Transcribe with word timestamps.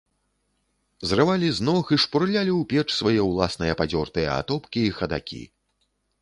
Зрывалі 1.09 1.49
з 1.57 1.67
ног 1.67 1.91
і 1.97 1.99
шпурлялі 2.03 2.51
ў 2.59 2.87
печ 2.87 2.95
свае 3.01 3.21
ўласныя 3.29 3.77
падзёртыя 3.83 4.29
атопкі 4.41 4.81
і 4.87 4.91
хадакі. 5.03 5.43